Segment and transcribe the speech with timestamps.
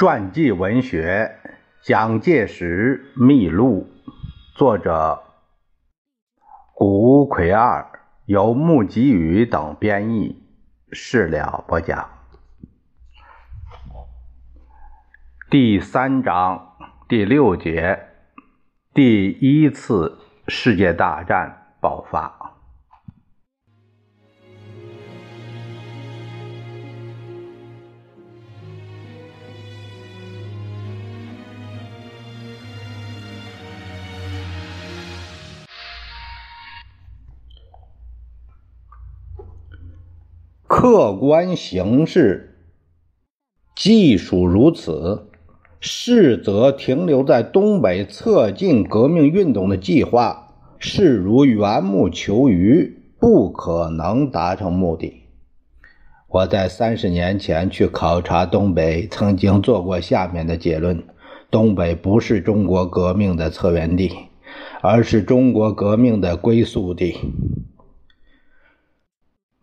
[0.00, 1.38] 传记文学
[1.86, 3.86] 《蒋介石秘录》，
[4.58, 5.22] 作者
[6.72, 7.86] 古奎二，
[8.24, 10.42] 由木吉宇等编译。
[10.90, 12.08] 事了播讲。
[15.50, 18.06] 第三章第六节，
[18.94, 22.59] 第一次世界大战爆发。
[40.72, 42.54] 客观形势，
[43.74, 45.26] 技术如此，
[45.80, 55.24] 实则停留在东北策进革命运动的计划，势如缘木求鱼，不可能达成目的。
[56.28, 61.02] 我在三十年前去考察东北，曾经做过下面的结论：
[61.50, 64.12] 东北不是中国革命的策源地，
[64.80, 67.16] 而是中国革命的归宿地。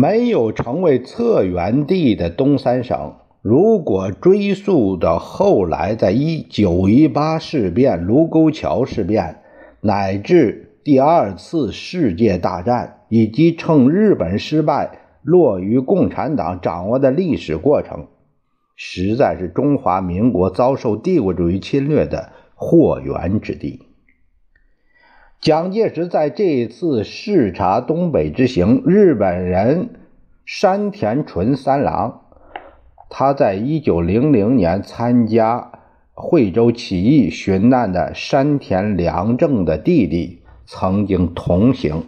[0.00, 9.40] 没有成为策源地的东三省，如果追溯到后来，在一九一八事变、卢沟桥事变，
[9.80, 18.06] 乃至第二次世界大战，以及趁日本失败落于共产党掌握的历史过程，
[18.76, 23.87] 实在是中华民国遭受帝国主义侵略的祸源之地。
[25.40, 29.90] 蒋介石在这一次视察东北之行，日本人
[30.44, 32.22] 山田纯三郎，
[33.08, 35.70] 他在一九零零年参加
[36.12, 42.02] 惠州起义殉难的山田良正的弟弟曾经同行。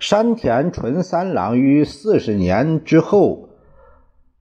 [0.00, 3.50] 山田纯三郎于四十年之后，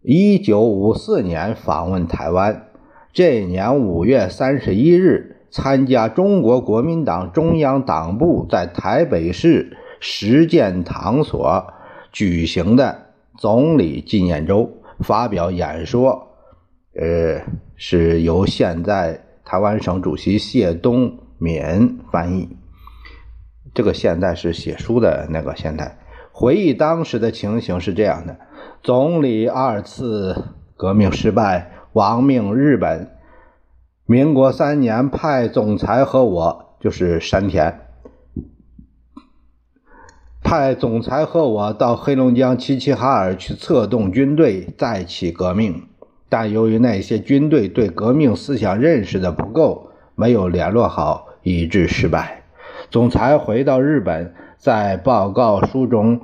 [0.02, 2.68] 一九五四年访问台湾，
[3.12, 5.33] 这一年五月三十一日。
[5.54, 11.72] 参加中国国民党中央党部在台北市实践堂所
[12.12, 16.30] 举行的总理纪念周发表演说，
[16.96, 17.44] 呃，
[17.76, 22.58] 是由现在台湾省主席谢东闵翻译。
[23.76, 26.00] 这个现在是写书的那个现在。
[26.32, 28.38] 回忆当时的情形是这样的：
[28.82, 33.12] 总理二次革命失败，亡命日本。
[34.06, 37.80] 民国三年，派总裁和我，就是山田，
[40.44, 45.88] 派总裁和我到黑龙江齐齐哈尔去策动军队，再起革命。
[46.28, 52.44] 但由于那些军队对革命思想认识的不够，没有联络好，以致失败。
[52.90, 56.20] 总裁回到日本，在报告书中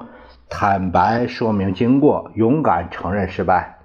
[0.49, 3.78] 坦白说明经过，勇敢承认失败，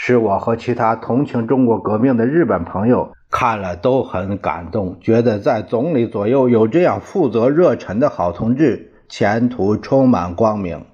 [0.00, 3.12] 使我和其他同情中国革命的日本朋友。
[3.30, 10.84] 看了都很感动，觉得在总理左右有这样负责热忱的好同志，前途充满光明。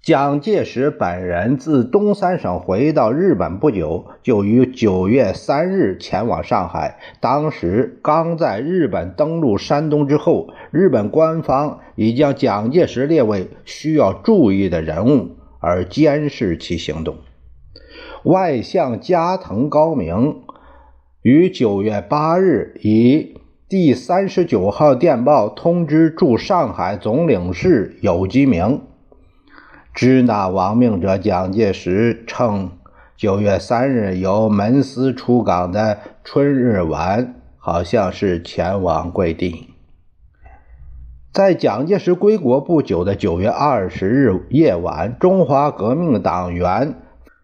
[0.00, 6.98] 蒋介石本人自东三省回到日本不久，就于九月三日前往上海。
[7.20, 17.16] 当时刚在日本登陆山东之后，日本官方已将蒋介石列为需要注意的人物，而监视其行动。
[18.24, 20.42] 外相加藤高明。
[21.22, 28.82] 于九月八日以第三十九号电报通知驻上海总领事有基明，
[29.94, 32.70] 知那亡命者蒋介石称
[33.16, 39.68] 九月三日由门司出港的春日丸，好像是前往贵地。
[41.32, 47.01] 在蒋介石归国不久的九月二十日夜晚，中华革命党员。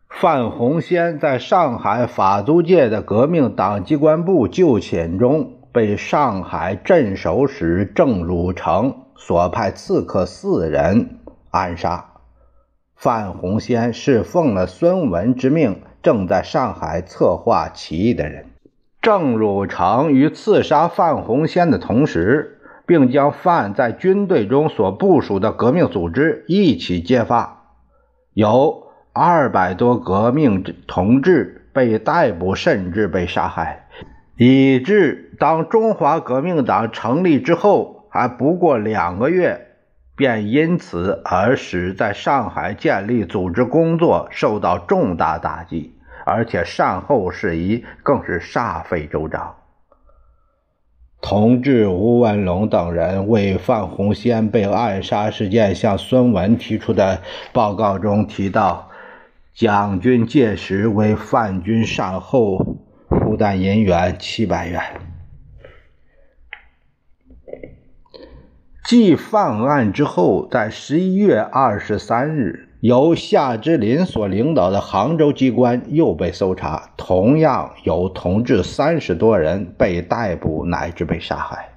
[0.09, 12.07] 范洪先在上海法租界的革命党机关部就寝中，被上海镇守使郑汝成所派刺客四人暗杀。
[12.97, 18.47] 范洪先是奉了孙文之命，正在上海策划起义的人。
[19.01, 27.67] 郑汝成于刺杀范洪先的同时，并将范在军队中所部署的革命组织一起揭发，
[28.33, 28.88] 有。
[29.13, 33.89] 二百多革命同志被逮捕，甚至被杀害，
[34.37, 39.67] 以致当中华革命党成立之后，还不过两个月，
[40.17, 45.95] 便因此而使在上海建立组织工作受到重大打击，
[46.25, 49.57] 而且善后事宜更是煞费周章。
[51.21, 57.21] 同志吴文龙等人为范洪先被暗杀事件向孙文提出的
[57.53, 58.88] 报告中提到。
[59.59, 62.77] 蒋军届时为范军善后，
[63.09, 64.81] 负担银元七百元。
[68.85, 81.71] 继犯案之后，在十一月二十三日，由夏之林所领导的杭州机关又被搜查，同样有同志三十多人被逮捕乃至被杀害。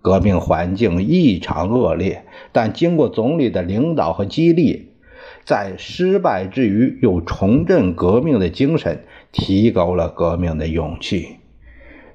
[0.00, 4.94] 革命环境异常恶劣，但经过总理的领导和激励，
[5.48, 11.36] 在失败之余又重振革命的精神，提高了革命的勇气。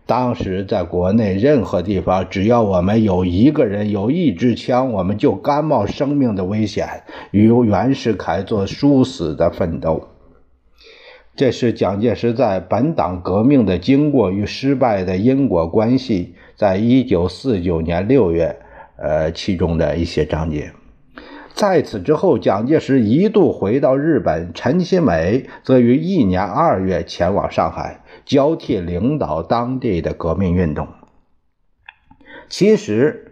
[0.05, 6.87] 当时在国内任何地方，只要我们有一个人有一支枪，我们就甘冒生命的危险，
[7.31, 10.09] 与袁世凯做殊死的奋斗。
[11.35, 16.35] 这是蒋介石在本党革命的经过与失败的因果关系。
[16.55, 18.55] 在一九四九年六月，
[18.97, 20.71] 呃，其中的一些章节。
[21.53, 30.87] 在此之后，蒋介石一度回到日本，陈其美则于一年二月前往上海，交替领导当地的革命运动。
[32.49, 33.31] 其实，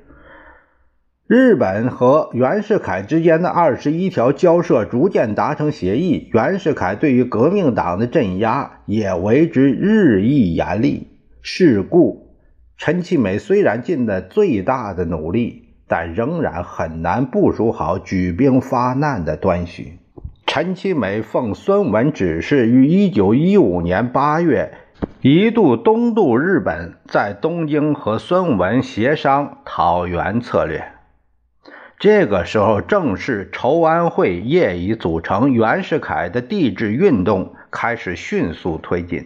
[1.28, 11.08] 日本和袁世凯之间的二十一条交涉逐渐达成协议，袁世凯对于革命党的镇压也为之日益严厉。
[11.42, 12.38] 是故。
[12.78, 15.61] 陈其美虽然尽了最大的努力，
[15.92, 20.00] 但仍然很难部署好举兵发难的端绪。
[20.48, 24.74] 陈其美奉孙文指示，于1915年8月
[25.20, 30.94] 一度东渡日本，在东京和孙文协商讨袁策略。
[32.00, 39.26] 这个时候，正是筹安会业已组成，袁世凯的帝制运动开始迅速推进。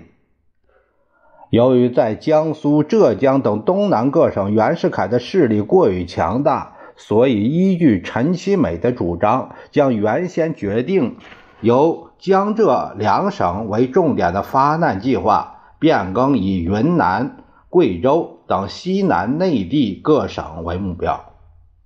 [1.49, 11.17] 由于在江苏、浙江等东南各省，袁世凯的势力过于强大，所以依据陈其美的主张，将原先决定
[11.61, 17.37] 由江浙两省为重点的发难计划变更以云南、
[17.69, 21.33] 贵州等西南内地各省为目标。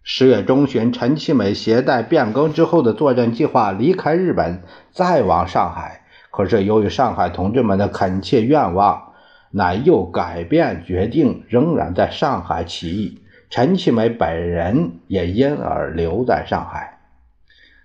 [0.01, 6.01] 十月中旬，陈其美携带变更之后的作战计划离开日本，再往上海。
[6.31, 9.08] 可是由于上海同志们的恳切愿望，
[9.51, 13.19] 乃又改变决定，仍然在上海起义。
[13.49, 16.99] 陈其美本人也因而留在上海。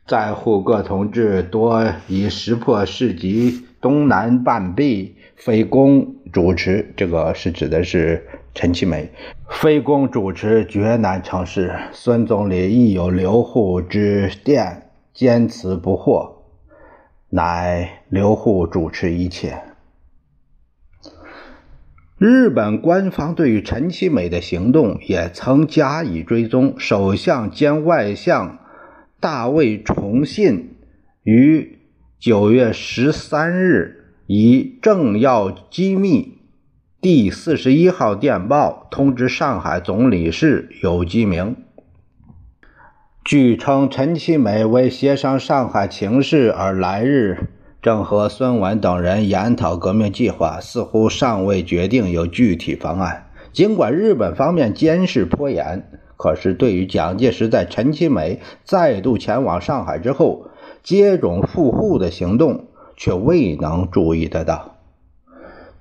[0.07, 6.93] 在沪各同志多以识破事急，东南半壁，非公主持。
[6.95, 9.09] 这个是指的是陈其美，
[9.49, 11.75] 非公主持，绝难成事。
[11.93, 16.43] 孙总理亦有留沪之电，坚持不获，
[17.31, 19.59] 乃留沪主持一切。
[22.27, 26.75] 日本官方对于陈其美的行动也曾加以追踪。
[26.79, 28.61] 首相兼外相
[29.21, 30.79] 大卫崇信
[31.23, 31.81] 于
[32.19, 36.39] 九月十三日以政要机密
[36.99, 41.57] 第四十一号电报通知上海总理事有机明，
[43.23, 47.49] 据称陈其美为协商上海情势而来日。
[47.85, 53.27] 正和孙文等人研讨革命计划，似乎尚未决定有具体方案。
[53.53, 55.87] 尽管日本方面监视颇严，
[56.17, 60.47] 可是对于蒋介石在陈其美再度前往上海之后
[60.83, 64.77] 接踵赴沪的行动，却未能注意得到。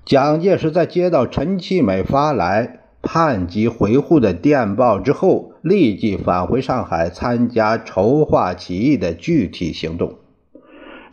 [0.04, 10.16] 蒋介石在接到陈其美发来盼及回沪的电报之后，立即返回上海参加筹划起义的具体行动。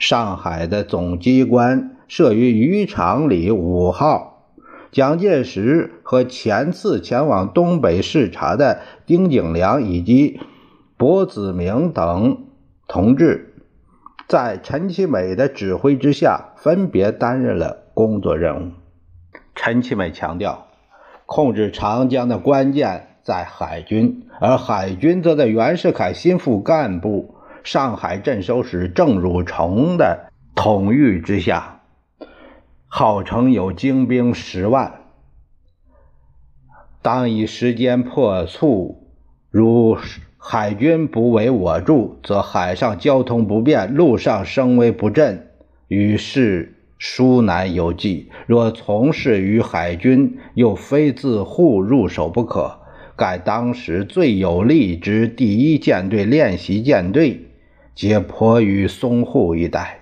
[0.01, 4.49] 上海的总机关设于渔场里五号。
[4.91, 10.39] 蒋介石和前次前往东北视察的丁景良以及
[10.97, 12.45] 柏子明等
[12.87, 13.53] 同志，
[14.27, 18.71] 在陈其美的指挥之下，分别担任了工作任务。
[19.53, 20.65] 陈其美强调，
[21.27, 27.35] 控制长江的关键在海军，而海军则在袁世凯心腹干部。
[27.63, 31.81] 上海镇守使郑汝崇的统御之下，
[32.87, 35.01] 号称有精兵十万。
[37.01, 39.07] 当以时间迫促，
[39.49, 39.97] 如
[40.37, 45.47] 海军不为我助，则海上交通不便，陆上声威不振，
[45.87, 48.31] 于是殊难有计。
[48.47, 52.79] 若从事于海军，又非自沪入手不可。
[53.15, 57.47] 盖当时最有力之第一舰队练习舰队。
[58.01, 59.99] 皆迫于淞沪一带，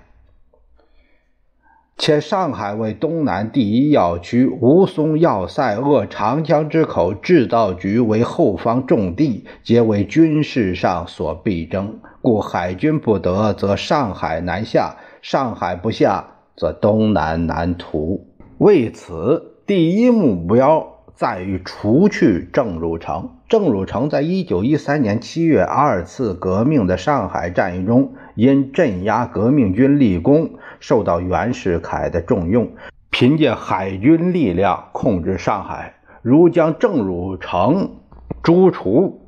[1.97, 11.99] 且上海为东南第一要区，吴淞要塞扼长江之口，制造局为后方重地，皆为军事上所必争。
[12.21, 16.25] 故海军不得，则上海南下，上海不下，
[16.55, 18.25] 则东南难图。
[18.59, 23.38] 为此，第一目标在于除去郑汝成。
[23.49, 32.75] 郑汝成在一九一三年七月二次革命的上海战役中，因镇压革命军立功，受到袁世凯的重用，
[33.09, 35.95] 凭借海军力量控制上海。
[36.21, 38.01] 如将郑汝成
[38.43, 39.27] 诛除，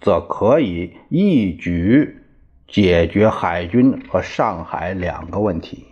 [0.00, 2.22] 则可以一举
[2.68, 5.84] 解决海军和上海两个问题。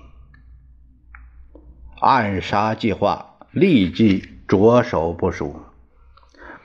[2.01, 5.57] 暗杀计划立即着手部署。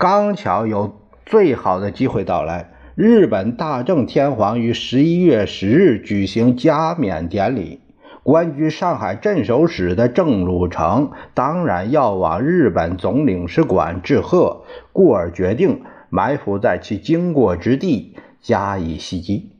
[0.03, 7.79] 刚巧有最好的机会到来，日本大正天皇于十一月十日举行加冕典礼。
[8.21, 19.51] 官居上海镇守使的郑汝成当然要往日本总领事馆致贺，故而决定埋伏在其经过之地加以袭击。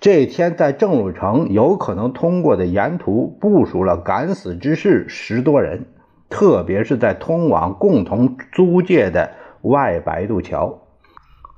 [0.00, 5.84] 这天，在郑汝成有可能通过的沿途部署了敢死之士十多人，
[6.30, 10.80] 特别是在通往共同租界的外白渡桥，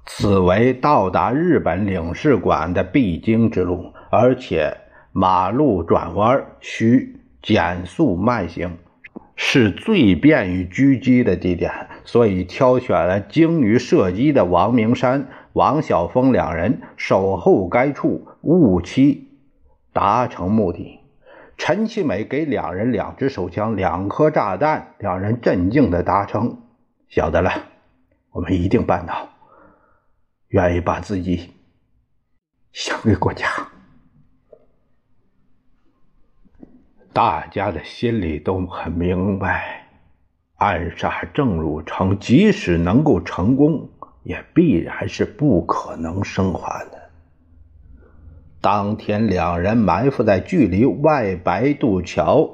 [0.07, 4.79] 此为到达日本领事馆的必经之路，而且。
[5.15, 8.79] 马路转弯需减速慢行，
[9.37, 11.71] 是最便于狙击的地点，
[12.03, 19.29] 所以挑选了精于射击的王明山、王晓峰两人守候该处，务期
[19.93, 21.01] 达成目的。
[21.59, 26.57] 陈其美给两人两支手枪、两颗炸弹，两人镇静地答称
[27.11, 27.53] ：“晓得了，
[28.33, 29.29] 我们一定办到，
[30.49, 31.51] 愿意把自己
[32.73, 33.47] 献给国家。”
[37.15, 39.87] 大家的心里都很明白，
[40.57, 43.91] 暗杀郑汝成，即使能够成功，
[44.23, 47.11] 也必然是不可能生还的。
[48.63, 52.49] 当天，两人埋伏在距离外白渡桥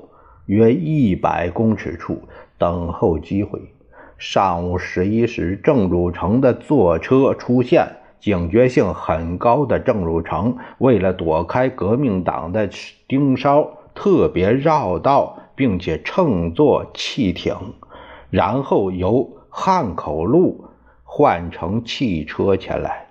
[0.46, 3.72] 约一百公尺处，等候机会。
[4.18, 7.96] 上午十一时，郑汝成的坐车出现。
[8.18, 12.68] 警觉性很高的郑汝成，为了躲开革命党的
[13.06, 13.78] 盯梢。
[13.94, 17.54] 特别绕道，并且乘坐汽艇，
[18.30, 20.66] 然后由汉口路
[21.02, 23.06] 换乘汽车前来。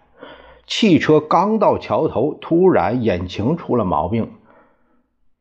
[0.65, 4.31] 汽车刚到桥头，突然引擎出了毛病，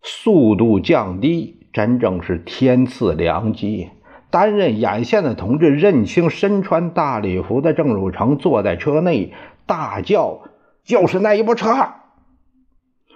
[0.03, 3.91] 速度降低，真正是天赐良机。
[4.37, 9.33] 担任眼线的同志认清身穿大礼服的郑汝成坐在车内，
[9.65, 10.43] 大叫
[10.85, 11.75] ：“就是那一部车！”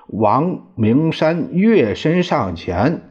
[0.08, 3.02] 王明山跃身上前，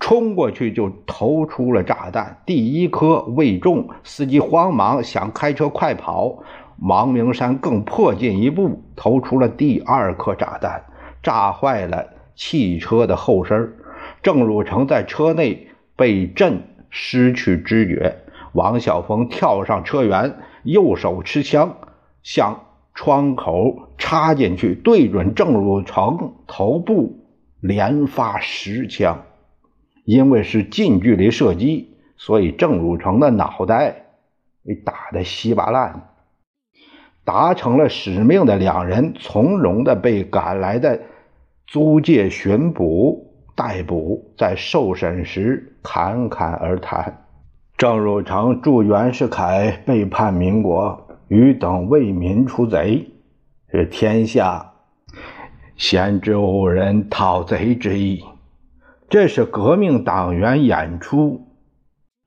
[0.00, 2.38] 冲过去就投出了炸弹。
[2.44, 6.42] 第一颗未中，司机慌忙想开车快跑。
[6.80, 10.82] 王明山更迫近一步，投出了第二颗炸弹，
[11.22, 13.72] 炸坏了汽车的后身。
[14.20, 16.60] 郑汝成在车内被震
[16.92, 18.18] 失去知觉。
[18.52, 21.78] 王晓峰跳上车辕，右手持枪
[22.22, 22.66] 向。
[22.94, 27.24] 窗口插进去，对准郑汝成头部
[27.58, 29.22] 连发十枪。
[30.04, 34.08] 因为是近距离射击，所以郑汝成的脑袋
[34.62, 36.10] 被打得稀巴烂。
[37.24, 41.00] 达成了使命的两人从容的被赶来的
[41.66, 43.31] 租界巡捕
[43.62, 47.26] 逮捕，在受审时侃侃而谈。
[47.76, 51.08] 郑汝成祝袁世凯背叛民国。
[51.28, 53.08] 与等为民除贼，
[53.70, 54.70] 是天下
[55.76, 58.22] 先知无人讨贼之意。
[59.08, 61.46] 这是革命党员演出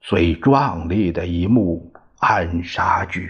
[0.01, 3.29] 最壮丽的一幕暗杀剧。